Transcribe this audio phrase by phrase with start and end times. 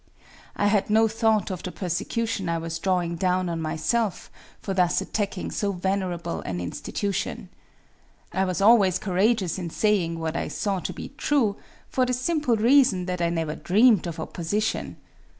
[0.55, 4.99] I had no thought of the persecution I was drawing down on myself for thus
[4.99, 7.49] attacking so venerable an institution.
[8.33, 11.55] I was always courageous in saying what I saw to be true,
[11.87, 14.97] for the simple reason that I never dreamed of opposition.